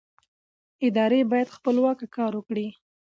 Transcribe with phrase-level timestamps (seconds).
[0.87, 2.67] ادارې باید خپلواکه کار وکړي